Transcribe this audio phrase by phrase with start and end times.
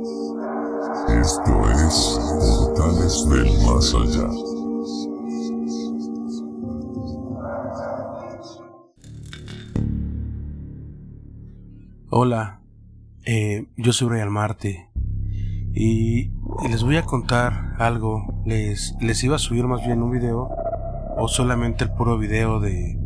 [0.00, 4.30] Esto es Portales del Más Allá.
[12.08, 12.62] Hola,
[13.26, 14.88] eh, yo soy Brian Marte
[15.74, 16.30] y
[16.70, 18.42] les voy a contar algo.
[18.46, 20.48] Les, les iba a subir más bien un video
[21.18, 22.98] o solamente el puro video de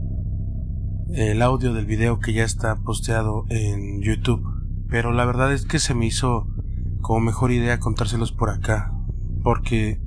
[1.12, 4.44] el audio del video que ya está posteado en YouTube.
[4.88, 6.53] Pero la verdad es que se me hizo
[7.04, 8.90] como mejor idea contárselos por acá
[9.42, 10.00] porque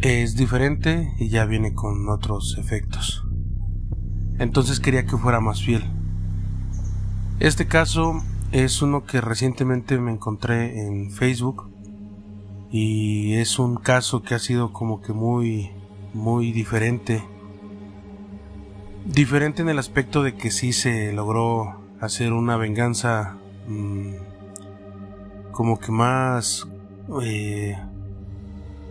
[0.00, 3.22] es diferente y ya viene con otros efectos.
[4.38, 5.84] Entonces quería que fuera más fiel.
[7.38, 11.70] Este caso es uno que recientemente me encontré en Facebook
[12.70, 15.70] y es un caso que ha sido como que muy
[16.14, 17.22] muy diferente.
[19.04, 23.36] Diferente en el aspecto de que sí se logró hacer una venganza
[23.68, 24.29] mmm,
[25.60, 26.66] como que más
[27.22, 27.78] eh,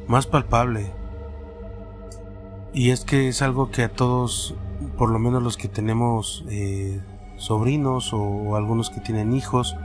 [0.07, 0.91] más palpable
[2.75, 4.53] y es que es algo que a todos
[4.95, 7.01] por lo menos los que tenemos eh,
[7.37, 9.77] sobrinos o, algunos que tienen hijos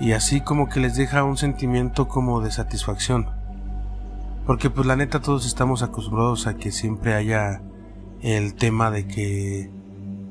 [0.00, 3.28] y así como que les deja un sentimiento como de satisfacción.
[4.46, 7.60] Porque pues la neta todos estamos acostumbrados a que siempre haya
[8.22, 9.70] el tema de que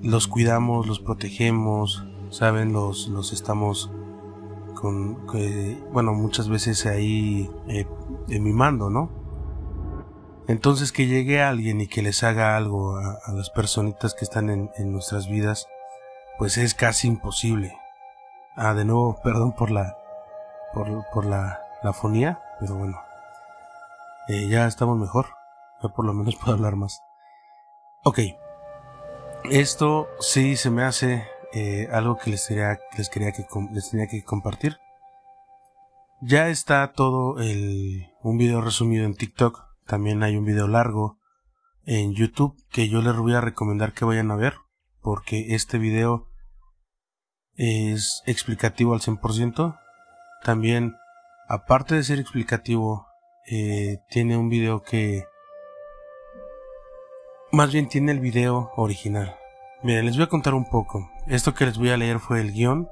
[0.01, 3.91] los cuidamos, los protegemos, saben, los, los estamos
[4.85, 5.25] con,
[5.91, 7.87] bueno, muchas veces ahí eh,
[8.27, 9.09] mimando, ¿no?
[10.47, 14.91] Entonces que llegue alguien y que les haga algo a, las personitas que están en,
[14.91, 15.67] nuestras vidas,
[16.37, 17.75] pues es casi imposible.
[18.55, 19.97] Ah, de nuevo, perdón por la,
[20.71, 23.01] por, por la, la fonía, pero bueno,
[24.27, 25.25] eh, ya estamos mejor.
[25.81, 27.01] Ya por lo menos puedo hablar más.
[28.03, 28.19] Ok.
[29.45, 34.07] Esto sí se me hace eh, algo que les, quería, les, quería que, les tenía
[34.07, 34.77] que compartir.
[36.21, 39.63] Ya está todo el, un video resumido en TikTok.
[39.87, 41.17] También hay un video largo
[41.85, 44.55] en YouTube que yo les voy a recomendar que vayan a ver
[45.01, 46.27] porque este video
[47.53, 49.79] es explicativo al 100%.
[50.43, 50.93] También,
[51.47, 53.07] aparte de ser explicativo,
[53.49, 55.23] eh, tiene un video que...
[57.53, 59.37] Más bien tiene el video original.
[59.83, 61.14] Miren, les voy a contar un poco.
[61.27, 62.89] Esto que les voy a leer fue el guion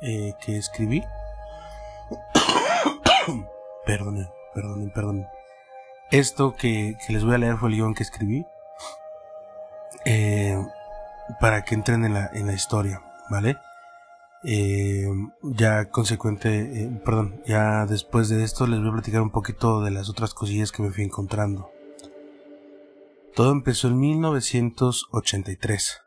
[0.00, 1.02] eh, que escribí.
[3.86, 5.26] perdonen, perdonen, perdonen.
[6.10, 8.46] Esto que, que, les voy a leer fue el guion que escribí.
[10.04, 10.56] Eh,
[11.40, 13.56] para que entren en la, en la historia, ¿vale?
[14.44, 15.08] Eh,
[15.42, 19.90] ya consecuente, eh, perdón, ya después de esto les voy a platicar un poquito de
[19.90, 21.68] las otras cosillas que me fui encontrando.
[23.34, 26.00] Todo empezó en 1983,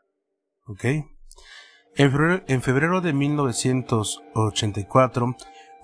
[0.66, 0.84] ¿ok?
[1.96, 5.34] En febrero, en febrero de 1984,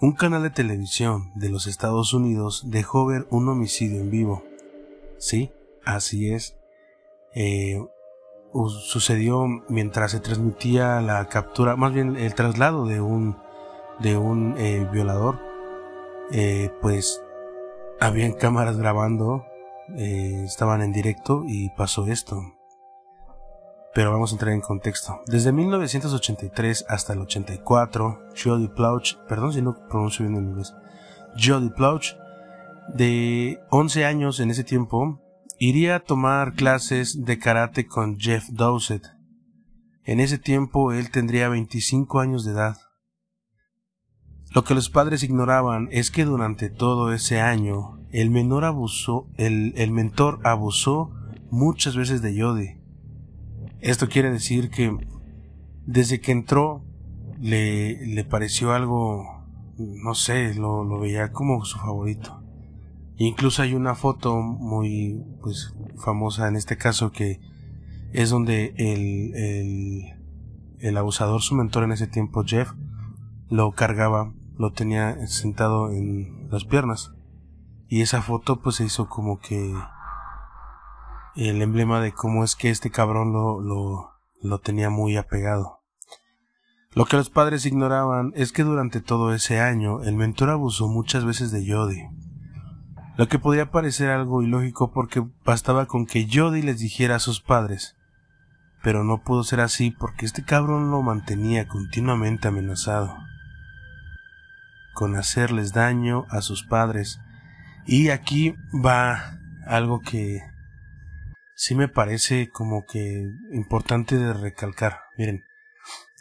[0.01, 4.45] un canal de televisión de los Estados Unidos dejó ver un homicidio en vivo.
[5.19, 5.51] Sí,
[5.85, 6.57] así es.
[7.35, 7.85] Eh,
[8.53, 13.37] sucedió mientras se transmitía la captura, más bien el traslado de un
[13.99, 15.39] de un eh, violador.
[16.33, 17.23] Eh, pues
[18.01, 19.45] habían cámaras grabando,
[19.97, 22.56] eh, estaban en directo y pasó esto.
[23.97, 25.23] Pero vamos a entrar en contexto.
[25.27, 30.75] Desde 1983 hasta el 84, Jody Plouch, perdón si no pronuncio bien en inglés,
[31.43, 32.09] Jody Plouch,
[32.95, 35.23] de 11 años en ese tiempo,
[35.59, 39.03] iría a tomar clases de karate con Jeff Dowsett.
[40.05, 42.77] En ese tiempo él tendría 25 años de edad.
[44.55, 49.73] Lo que los padres ignoraban es que durante todo ese año el menor abusó, el,
[49.75, 51.15] el mentor abusó
[51.51, 52.76] muchas veces de Jody.
[53.81, 54.97] Esto quiere decir que
[55.85, 56.83] desde que entró
[57.41, 59.45] le, le pareció algo,
[59.79, 62.43] no sé, lo, lo veía como su favorito.
[63.19, 67.41] Incluso hay una foto muy pues famosa en este caso que
[68.13, 70.03] es donde el, el,
[70.81, 72.73] el abusador, su mentor en ese tiempo, Jeff,
[73.49, 77.13] lo cargaba, lo tenía sentado en las piernas.
[77.89, 79.73] Y esa foto pues se hizo como que
[81.37, 84.11] el emblema de cómo es que este cabrón lo, lo,
[84.43, 85.81] lo tenía muy apegado.
[86.93, 91.25] Lo que los padres ignoraban es que durante todo ese año el mentor abusó muchas
[91.25, 92.03] veces de Jody
[93.17, 97.41] lo que podría parecer algo ilógico porque bastaba con que Jody les dijera a sus
[97.41, 97.97] padres.
[98.83, 103.17] Pero no pudo ser así porque este cabrón lo mantenía continuamente amenazado
[104.93, 107.21] con hacerles daño a sus padres.
[107.87, 110.43] Y aquí va algo que
[111.57, 115.01] sí me parece como que importante de recalcar.
[115.17, 115.45] Miren,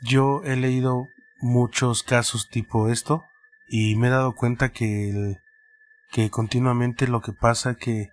[0.01, 1.07] yo he leído
[1.39, 3.23] muchos casos tipo esto
[3.67, 5.35] y me he dado cuenta que
[6.11, 8.09] que continuamente lo que pasa que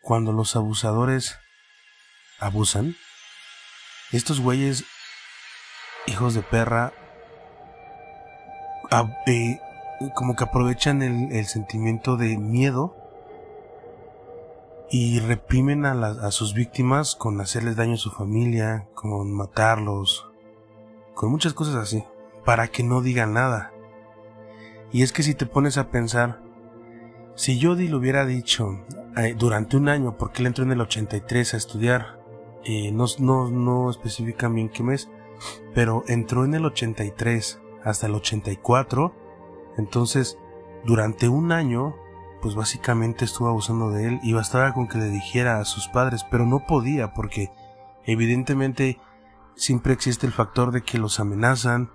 [0.00, 1.36] cuando los abusadores
[2.38, 2.94] abusan
[4.12, 4.84] estos güeyes
[6.06, 6.92] hijos de perra
[9.26, 9.58] eh,
[10.14, 13.03] como que aprovechan el, sentimiento de miedo
[14.96, 20.30] y reprimen a, a, sus víctimas con hacerles daño a su familia, con matarlos,
[21.14, 22.04] con muchas cosas así,
[22.44, 23.72] para que no digan nada.
[24.92, 26.40] Y es que si te pones a pensar,
[27.34, 28.84] si Jody lo hubiera dicho
[29.16, 32.20] eh, durante un año, porque él entró en el 83 a estudiar,
[32.64, 35.10] eh, no, no, no especifican bien qué mes,
[35.74, 39.12] pero entró en el 83 hasta el 84,
[39.76, 40.38] entonces
[40.84, 41.96] durante un año,
[42.44, 46.26] pues básicamente estuvo abusando de él y bastaba con que le dijera a sus padres,
[46.30, 47.50] pero no podía porque
[48.04, 49.00] evidentemente
[49.56, 51.90] siempre existe el factor de que los amenazan,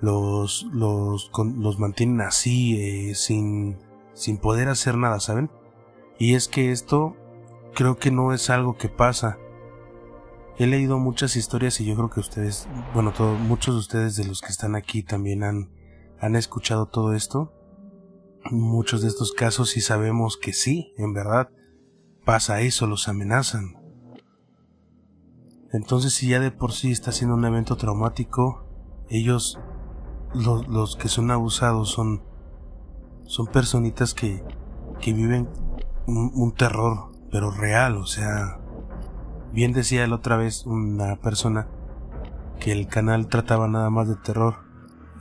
[0.00, 3.78] los, los, los mantienen así, eh, sin,
[4.14, 5.48] sin poder hacer nada, ¿saben?
[6.18, 7.16] Y es que esto
[7.72, 9.38] creo que no es algo que pasa.
[10.58, 14.24] He leído muchas historias y yo creo que ustedes, bueno, todos, muchos de ustedes de
[14.24, 15.70] los que están aquí también han,
[16.18, 17.52] han escuchado todo esto.
[18.50, 21.50] Muchos de estos casos y sabemos que sí, en verdad,
[22.24, 23.76] pasa eso, los amenazan.
[25.72, 28.64] Entonces si ya de por sí está siendo un evento traumático,
[29.10, 29.58] ellos,
[30.34, 32.22] los, que son abusados son,
[33.24, 34.42] son personitas que,
[35.00, 35.48] que viven
[36.06, 38.60] un, un, terror, pero real, o sea,
[39.52, 41.68] bien decía la otra vez una persona
[42.60, 44.67] que el canal trataba nada más de terror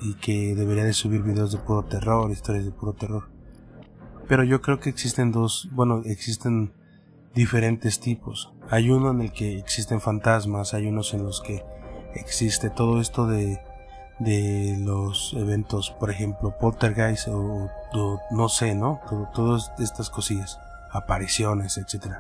[0.02, 3.30] y que debería de subir videos de puro terror, historias de puro terror.
[4.28, 6.74] Pero yo creo que existen dos, bueno, existen
[7.34, 8.52] diferentes tipos.
[8.70, 11.64] Hay uno en el que existen fantasmas, hay unos en los que
[12.14, 13.62] existe todo esto de,
[14.20, 17.70] de los eventos, por ejemplo, poltergeist o,
[18.32, 19.00] no sé, ¿no?
[19.34, 20.60] todas estas cosillas,
[20.92, 22.18] apariciones, etc.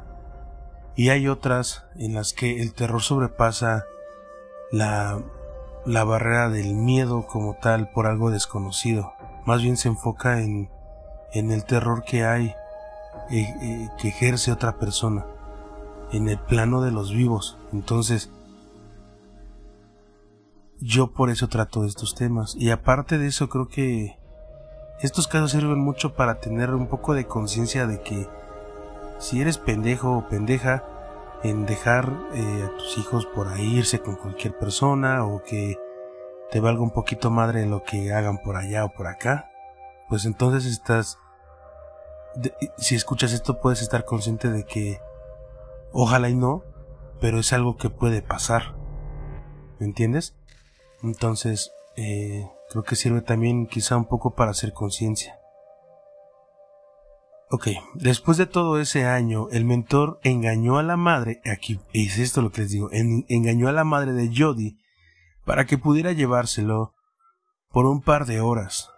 [0.95, 3.85] Y hay otras en las que el terror sobrepasa
[4.71, 5.21] la,
[5.87, 9.13] la barrera del miedo como tal por algo desconocido.
[9.45, 10.69] Más bien se enfoca en,
[11.31, 12.47] en el terror que hay
[13.31, 15.25] eh, eh, que ejerce otra persona
[16.11, 17.57] en el plano de los vivos.
[17.71, 18.29] Entonces,
[20.81, 22.53] yo por eso trato estos temas.
[22.55, 24.17] Y aparte de eso, creo que
[25.01, 28.27] estos casos sirven mucho para tener un poco de conciencia de que
[29.19, 30.83] si eres pendejo o pendeja
[31.43, 35.77] en dejar eh, a tus hijos por ahí irse con cualquier persona o que
[36.51, 39.51] te valga un poquito madre lo que hagan por allá o por acá,
[40.09, 41.19] pues entonces estás
[42.77, 44.99] si escuchas esto puedes estar consciente de que
[45.91, 46.63] ojalá y no,
[47.19, 48.75] pero es algo que puede pasar.
[49.79, 50.35] ¿Me entiendes?
[51.03, 55.39] Entonces, eh, creo que sirve también quizá un poco para hacer conciencia.
[57.49, 62.41] Ok, después de todo ese año, el mentor engañó a la madre, aquí es esto
[62.41, 64.77] lo que les digo, engañó a la madre de Jody
[65.45, 66.93] para que pudiera llevárselo
[67.69, 68.89] por un par de horas.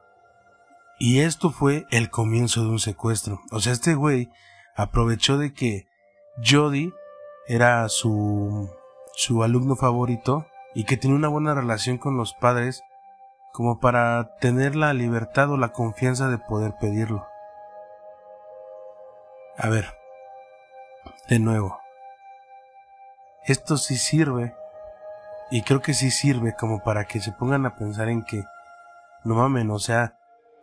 [0.99, 3.39] Y esto fue el comienzo de un secuestro.
[3.51, 4.29] O sea, este güey
[4.75, 5.85] aprovechó de que
[6.43, 6.91] Jody
[7.47, 8.67] era su,
[9.15, 12.81] su alumno favorito y que tenía una buena relación con los padres
[13.53, 17.28] como para tener la libertad o la confianza de poder pedirlo.
[19.59, 19.85] A ver,
[21.27, 21.79] de nuevo,
[23.45, 24.55] esto sí sirve
[25.51, 28.43] y creo que sí sirve como para que se pongan a pensar en que
[29.23, 30.19] no mamen, o sea,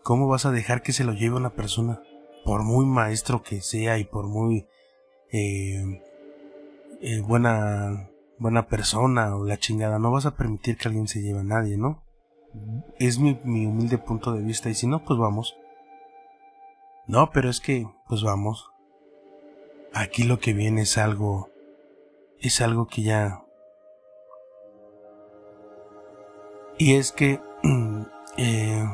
[0.07, 2.01] ¿Cómo vas a dejar que se lo lleve una persona?
[2.45, 4.69] Por muy maestro que sea y por muy
[5.33, 6.01] eh,
[7.01, 11.41] eh, buena, buena persona o la chingada, no vas a permitir que alguien se lleve
[11.41, 12.05] a nadie, ¿no?
[13.01, 15.57] Es mi, mi humilde punto de vista y si no, pues vamos.
[17.09, 18.71] No, pero es que, pues vamos.
[19.99, 21.49] Aquí lo que viene es algo,
[22.39, 23.43] es algo que ya...
[26.79, 27.41] Y es que...
[28.39, 28.85] Eh,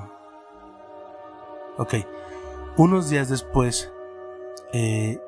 [1.76, 1.94] Ok.
[2.76, 3.90] Unos días después,
[4.72, 5.20] eh,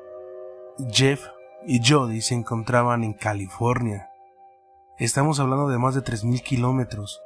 [0.89, 1.27] Jeff
[1.65, 4.09] y Jody se encontraban en California.
[4.99, 7.21] Estamos hablando de más de 3.000 kilómetros.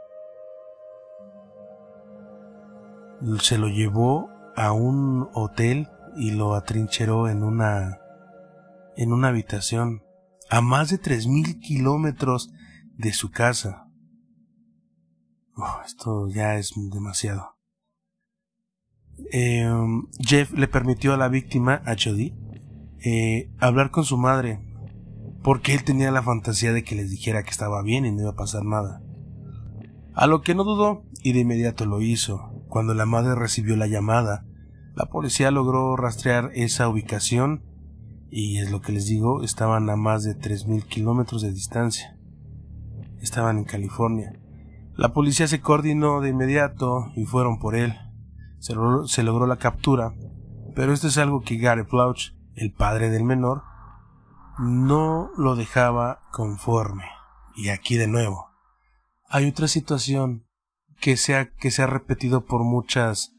[3.41, 7.99] Se lo llevó a un hotel y lo atrincheró en una
[8.99, 10.03] en una habitación
[10.49, 12.51] a más de 3.000 kilómetros
[12.97, 13.87] de su casa.
[15.85, 17.55] esto ya es demasiado.
[19.31, 21.95] Em, Jeff le permitió a la víctima, a
[23.05, 24.59] eh, hablar con su madre,
[25.43, 28.31] porque él tenía la fantasía de que les dijera que estaba bien y no iba
[28.31, 29.01] a pasar nada.
[30.13, 32.51] A lo que no dudó y de inmediato lo hizo.
[32.67, 34.45] Cuando la madre recibió la llamada,
[34.93, 37.68] la policía logró rastrear esa ubicación
[38.31, 42.17] y es lo que les digo, estaban a más de 3.000 kilómetros de distancia.
[43.21, 44.39] Estaban en California.
[44.95, 47.95] La policía se coordinó de inmediato y fueron por él.
[48.59, 48.73] Se
[49.23, 50.13] logró, la captura,
[50.75, 53.63] pero esto es algo que Gary Plauch, el padre del menor,
[54.59, 57.05] no lo dejaba conforme.
[57.55, 58.49] Y aquí de nuevo,
[59.29, 60.45] hay otra situación
[60.99, 63.33] que se ha, que se ha repetido por muchas,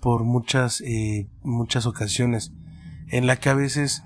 [0.00, 2.52] por muchas, eh, muchas ocasiones,
[3.08, 4.02] en la que a veces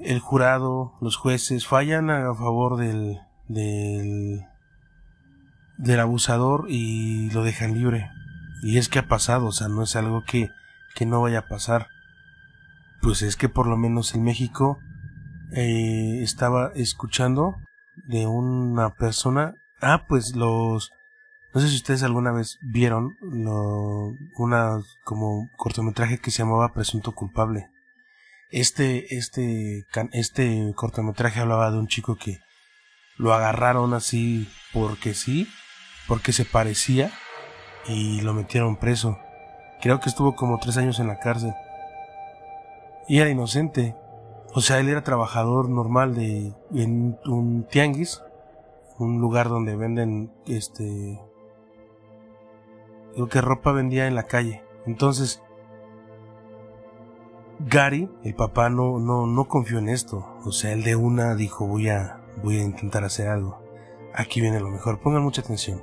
[0.00, 4.44] el jurado, los jueces fallan a favor del, del,
[5.76, 8.10] del abusador y lo dejan libre.
[8.62, 10.50] Y es que ha pasado, o sea, no es algo que,
[10.94, 11.88] que no vaya a pasar.
[13.00, 14.78] Pues es que por lo menos en México
[15.52, 17.56] eh, estaba escuchando
[18.06, 19.54] de una persona.
[19.80, 20.92] Ah, pues los.
[21.54, 27.12] No sé si ustedes alguna vez vieron lo, una como cortometraje que se llamaba Presunto
[27.12, 27.70] Culpable.
[28.50, 32.38] Este, este, este cortometraje hablaba de un chico que
[33.18, 35.48] lo agarraron así porque sí,
[36.06, 37.12] porque se parecía
[37.86, 39.18] y lo metieron preso.
[39.80, 41.52] Creo que estuvo como tres años en la cárcel.
[43.06, 43.96] Y era inocente.
[44.54, 48.22] O sea, él era trabajador normal de en un tianguis,
[48.98, 51.20] un lugar donde venden este
[53.16, 54.62] lo que ropa vendía en la calle.
[54.86, 55.42] Entonces,
[57.60, 60.24] Gary, el papá, no, no, no confió en esto.
[60.44, 63.62] O sea, él de una dijo, voy a, voy a intentar hacer algo.
[64.14, 65.82] Aquí viene lo mejor, pongan mucha atención.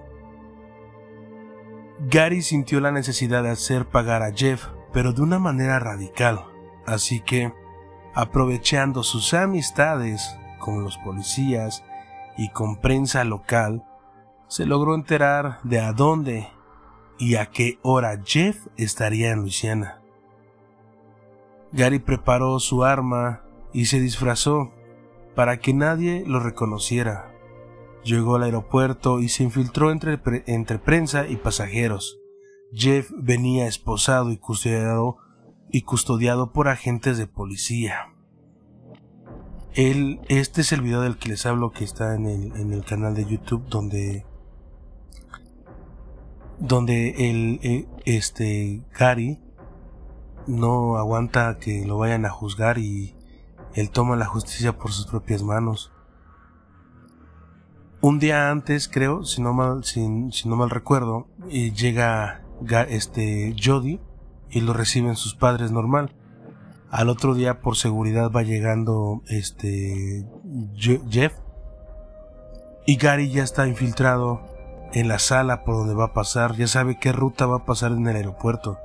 [1.99, 6.45] Gary sintió la necesidad de hacer pagar a Jeff, pero de una manera radical.
[6.85, 7.53] Así que,
[8.13, 11.83] aprovechando sus amistades con los policías
[12.37, 13.83] y con prensa local,
[14.47, 16.47] se logró enterar de a dónde
[17.17, 20.01] y a qué hora Jeff estaría en Luisiana.
[21.75, 24.71] Gary preparó su arma y se disfrazó
[25.35, 27.33] para que nadie lo reconociera.
[28.05, 32.17] Llegó al aeropuerto y se infiltró entre, entre prensa y pasajeros.
[32.71, 35.17] Jeff venía esposado y custodiado,
[35.69, 38.13] y custodiado por agentes de policía.
[39.73, 42.85] Él, este es el video del que les hablo que está en el, en el
[42.85, 44.25] canal de YouTube donde
[46.57, 49.41] donde el, eh, este Gary
[50.47, 53.15] no aguanta que lo vayan a juzgar y
[53.73, 55.91] él toma la justicia por sus propias manos.
[58.01, 62.41] Un día antes, creo, si no mal, si, no mal recuerdo, y llega
[62.89, 63.99] este Jody
[64.49, 66.15] y lo reciben sus padres normal.
[66.91, 70.25] Al otro día, por seguridad, va llegando este
[70.75, 71.33] Jeff
[72.85, 74.41] y Gary ya está infiltrado
[74.93, 77.91] en la sala por donde va a pasar, ya sabe qué ruta va a pasar
[77.91, 78.77] en el aeropuerto.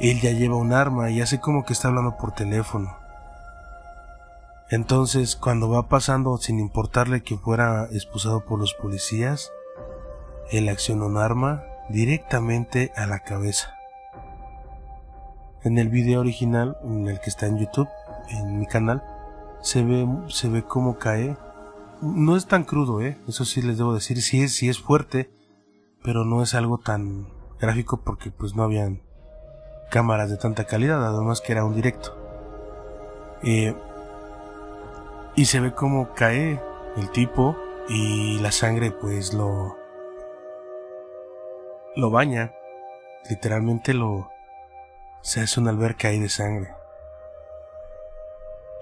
[0.00, 2.96] Él ya lleva un arma y hace como que está hablando por teléfono.
[4.70, 9.52] Entonces, cuando va pasando sin importarle que fuera expulsado por los policías,
[10.50, 13.74] él acciona un arma directamente a la cabeza.
[15.62, 17.88] En el video original, en el que está en YouTube,
[18.30, 19.02] en mi canal,
[19.60, 21.36] se ve, se ve cómo cae.
[22.02, 23.16] No es tan crudo, eh.
[23.28, 24.20] Eso sí les debo decir.
[24.20, 25.30] Sí es, sí es fuerte,
[26.02, 29.00] pero no es algo tan gráfico porque pues no habían
[29.90, 32.16] cámaras de tanta calidad, además que era un directo.
[35.36, 36.60] Y se ve como cae
[36.96, 37.56] el tipo
[37.88, 39.76] y la sangre pues lo
[41.96, 42.52] lo baña,
[43.28, 44.30] literalmente lo
[45.20, 46.74] se hace una alberca ahí de sangre.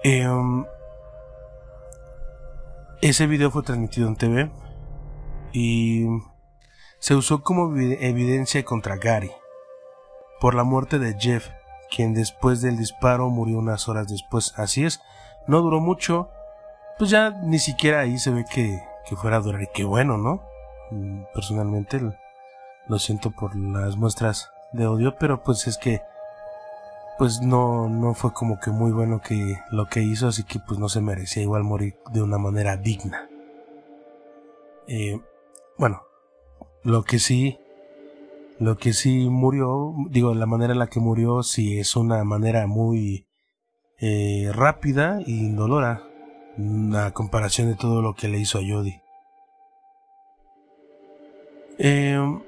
[0.05, 0.65] Um,
[3.01, 4.51] ese video fue transmitido en TV
[5.51, 6.07] y
[6.99, 9.31] se usó como evidencia contra Gary
[10.39, 11.49] por la muerte de Jeff,
[11.89, 14.53] quien después del disparo murió unas horas después.
[14.57, 15.01] Así es,
[15.47, 16.29] no duró mucho,
[16.97, 19.61] pues ya ni siquiera ahí se ve que, que fuera a durar.
[19.61, 20.43] Y qué bueno, ¿no?
[20.91, 22.01] Mm, personalmente
[22.87, 26.01] lo siento por las muestras de odio, pero pues es que
[27.17, 30.79] pues no, no fue como que muy bueno que lo que hizo, así que pues
[30.79, 33.29] no se merecía igual morir de una manera digna.
[34.87, 35.21] Eh,
[35.77, 36.03] bueno,
[36.83, 37.59] lo que sí
[38.59, 42.67] lo que sí murió, digo, la manera en la que murió sí es una manera
[42.67, 43.27] muy
[43.99, 46.03] eh, rápida y indolora,
[46.57, 49.01] una comparación de todo lo que le hizo a Jody.
[51.77, 52.41] Em,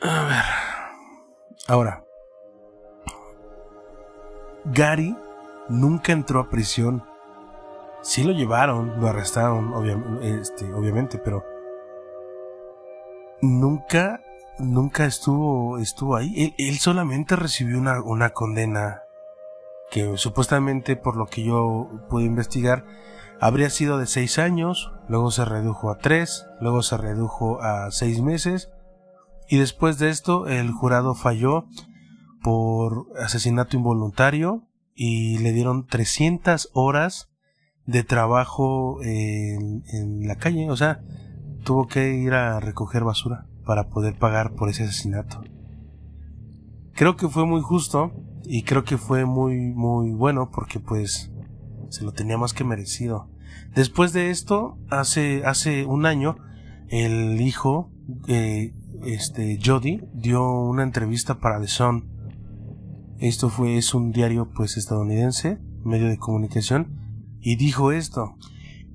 [0.00, 0.44] a ver.
[1.68, 2.02] Ahora.
[4.64, 5.16] Gary
[5.68, 7.04] nunca entró a prisión.
[8.02, 11.44] Sí lo llevaron, lo arrestaron, este, obviamente, pero
[13.42, 14.22] nunca
[14.58, 16.54] nunca estuvo, estuvo ahí.
[16.58, 19.02] Él, solamente recibió una, una condena
[19.90, 22.84] que supuestamente, por lo que yo pude investigar,
[23.40, 28.20] habría sido de seis años, luego se redujo a tres, luego se redujo a seis
[28.20, 28.70] meses,
[29.48, 31.66] y después de esto el jurado falló
[32.42, 37.28] por asesinato involuntario y le dieron 300 horas
[37.84, 41.00] de trabajo en, en la calle, o sea,
[41.62, 45.42] tuvo que ir a recoger basura para poder pagar por ese asesinato.
[46.94, 48.12] Creo que fue muy justo
[48.44, 51.30] y creo que fue muy muy bueno porque pues
[51.90, 53.28] se lo tenía más que merecido.
[53.74, 56.36] Después de esto, hace hace un año
[56.88, 57.90] el hijo
[58.28, 58.72] eh,
[59.04, 62.08] este Jody dio una entrevista para The Sun.
[63.18, 68.36] Esto fue es un diario pues estadounidense, medio de comunicación y dijo esto: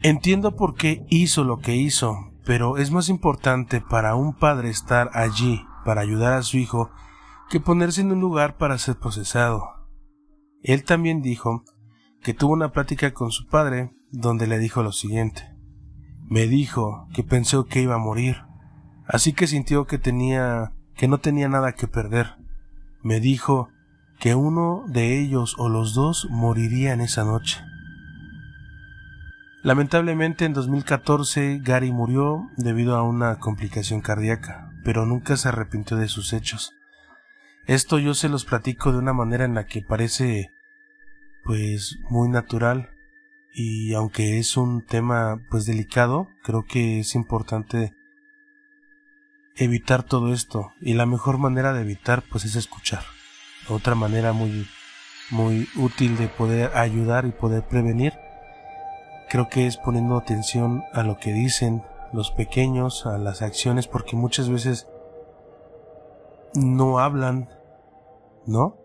[0.02, 5.10] Entiendo por qué hizo lo que hizo, pero es más importante para un padre estar
[5.14, 6.92] allí para ayudar a su hijo
[7.50, 9.70] que ponerse en un lugar para ser procesado.
[10.62, 11.64] Él también dijo
[12.22, 15.56] que tuvo una plática con su padre donde le dijo lo siguiente.
[16.26, 18.44] Me dijo que pensó que iba a morir,
[19.08, 22.36] así que sintió que tenía que no tenía nada que perder.
[23.02, 23.70] Me dijo
[24.20, 27.62] que uno de ellos o los dos morirían esa noche.
[29.64, 36.08] Lamentablemente en 2014 Gary murió debido a una complicación cardíaca, pero nunca se arrepintió de
[36.08, 36.74] sus hechos.
[37.68, 40.50] Esto yo se los platico de una manera en la que parece
[41.44, 42.90] pues muy natural
[43.54, 47.94] y aunque es un tema pues delicado, creo que es importante
[49.56, 53.04] evitar todo esto y la mejor manera de evitar pues es escuchar.
[53.70, 54.68] Otra manera muy
[55.30, 58.14] muy útil de poder ayudar y poder prevenir
[59.32, 64.18] creo que es poniendo atención a lo que dicen los pequeños, a las acciones, porque
[64.18, 64.90] muchas veces
[66.54, 67.48] no hablan,
[68.46, 68.76] ¿no?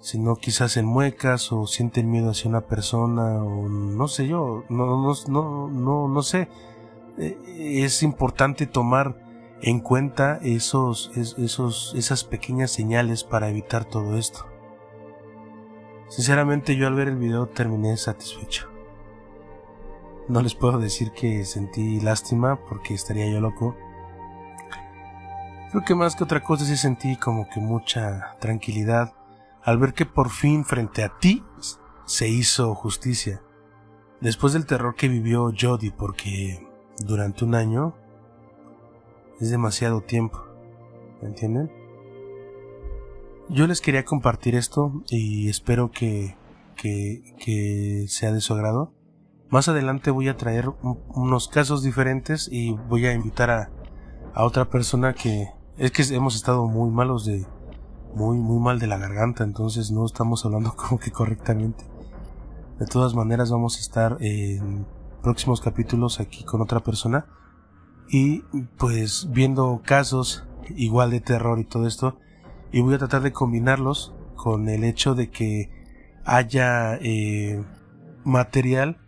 [0.00, 5.00] Sino quizás en muecas o sienten miedo hacia una persona o no sé yo, no,
[5.00, 6.48] no, no, no, no sé.
[7.16, 7.38] Eh,
[7.84, 9.14] es importante tomar
[9.62, 14.44] en cuenta esos, esos, esas pequeñas señales para evitar todo esto.
[16.08, 18.67] Sinceramente yo al ver el video terminé satisfecho.
[20.28, 23.74] No les puedo decir que sentí lástima porque estaría yo loco.
[25.70, 29.14] Creo que más que otra cosa sí sentí como que mucha tranquilidad
[29.62, 31.42] al ver que por fin frente a ti
[32.04, 33.42] se hizo justicia.
[34.20, 36.66] Después del terror que vivió Jody porque
[36.98, 37.94] durante un año
[39.40, 40.44] es demasiado tiempo.
[41.22, 41.72] ¿Me entienden?
[43.48, 46.36] Yo les quería compartir esto y espero que,
[46.76, 48.92] que, que sea de su agrado.
[49.50, 50.70] Más adelante voy a traer
[51.08, 53.70] unos casos diferentes y voy a invitar a,
[54.34, 57.46] a otra persona que es que hemos estado muy malos de
[58.14, 61.84] muy muy mal de la garganta, entonces no estamos hablando como que correctamente.
[62.78, 64.86] De todas maneras vamos a estar en
[65.22, 67.26] próximos capítulos aquí con otra persona
[68.08, 68.40] y
[68.76, 70.44] pues viendo casos
[70.76, 72.18] igual de terror y todo esto
[72.70, 75.70] y voy a tratar de combinarlos con el hecho de que
[76.24, 77.64] haya eh,
[78.24, 78.98] material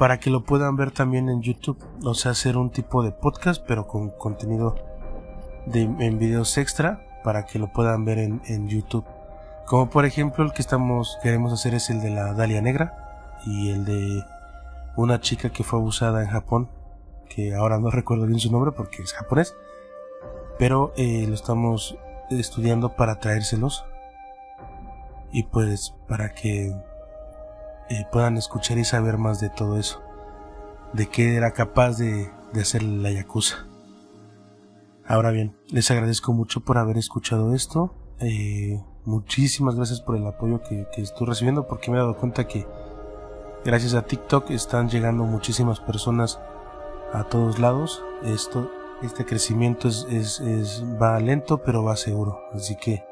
[0.00, 1.76] para que lo puedan ver también en YouTube.
[2.04, 4.74] O sea, hacer un tipo de podcast, pero con contenido
[5.66, 9.04] de, en videos extra para que lo puedan ver en, en YouTube.
[9.66, 13.72] Como por ejemplo el que estamos queremos hacer es el de la Dalia Negra y
[13.72, 14.24] el de
[14.96, 16.70] una chica que fue abusada en Japón,
[17.28, 19.54] que ahora no recuerdo bien su nombre porque es japonés,
[20.58, 21.98] pero eh, lo estamos
[22.30, 23.84] estudiando para traérselos
[25.30, 26.74] y pues para que
[28.10, 30.00] puedan escuchar y saber más de todo eso,
[30.92, 33.66] de qué era capaz de, hacer la Yakuza.
[35.06, 37.94] Ahora bien, les agradezco mucho por haber escuchado esto.
[38.20, 42.66] Eh, muchísimas gracias por el apoyo que, estoy recibiendo porque me he dado cuenta que
[43.64, 46.38] gracias a TikTok están llegando muchísimas personas
[47.12, 48.02] a todos lados.
[48.24, 48.70] Esto,
[49.02, 52.40] este crecimiento es, es, va lento pero va seguro.
[52.52, 53.04] Así que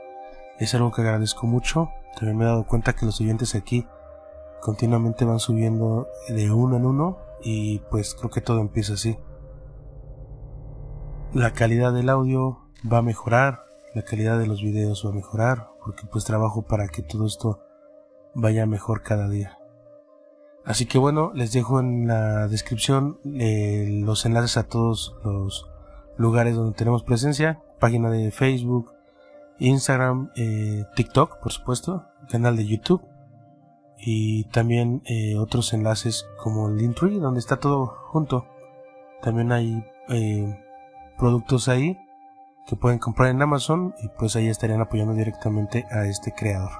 [0.58, 1.90] es algo que agradezco mucho.
[2.14, 3.86] También me he dado cuenta que los oyentes aquí
[4.60, 9.18] continuamente van subiendo de uno en uno y pues creo que todo empieza así.
[11.32, 12.58] La calidad del audio
[12.90, 16.88] va a mejorar, la calidad de los videos va a mejorar, porque pues trabajo para
[16.88, 17.60] que todo esto
[18.34, 19.58] vaya mejor cada día.
[20.64, 25.70] Así que bueno, les dejo en la descripción eh, los enlaces a todos los
[26.16, 28.92] lugares donde tenemos presencia, página de Facebook,
[29.58, 33.02] Instagram, eh, TikTok, por supuesto, canal de YouTube
[34.00, 38.46] y también eh, otros enlaces como el Linktree donde está todo junto.
[39.22, 40.58] También hay eh,
[41.18, 41.98] productos ahí
[42.66, 46.70] que pueden comprar en Amazon y pues ahí estarían apoyando directamente a este creador.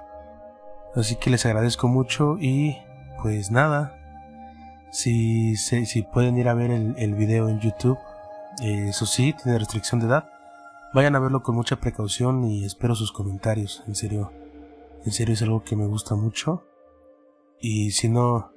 [0.95, 2.77] Así que les agradezco mucho y
[3.23, 3.95] pues nada,
[4.91, 7.99] si, si pueden ir a ver el, el video en YouTube,
[8.63, 10.31] eh, eso sí, tiene restricción de edad,
[10.95, 14.33] vayan a verlo con mucha precaución y espero sus comentarios, en serio,
[15.05, 16.65] en serio es algo que me gusta mucho
[17.61, 18.53] y si no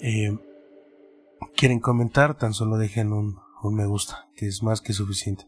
[0.00, 0.36] eh,
[1.56, 5.46] quieren comentar, tan solo dejen un, un me gusta, que es más que suficiente.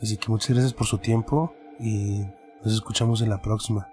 [0.00, 2.24] Así que muchas gracias por su tiempo y
[2.64, 3.88] nos escuchamos en la próxima.